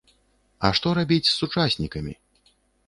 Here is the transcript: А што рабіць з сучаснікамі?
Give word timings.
А 0.67 0.71
што 0.79 0.95
рабіць 1.01 1.21
з 1.29 1.35
сучаснікамі? 1.39 2.21